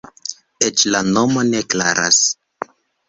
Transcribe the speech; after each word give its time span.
Eĉ 0.69 0.85
la 0.95 1.01
nomo 1.09 1.43
ne 1.51 1.61
klaras. 1.75 2.23